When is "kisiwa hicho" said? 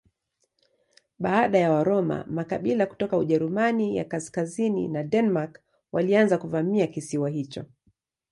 6.87-7.65